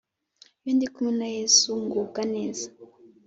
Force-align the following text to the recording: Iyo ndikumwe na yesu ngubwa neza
Iyo 0.61 0.71
ndikumwe 0.75 1.11
na 1.19 1.27
yesu 1.35 1.69
ngubwa 1.83 2.21
neza 2.33 2.65